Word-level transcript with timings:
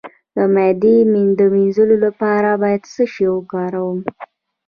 د 0.35 0.37
معدې 0.53 0.97
د 1.37 1.41
مینځلو 1.53 1.95
لپاره 2.05 2.49
باید 2.61 2.81
څه 2.93 3.03
شی 3.13 3.25
وکاروم؟ 3.31 3.99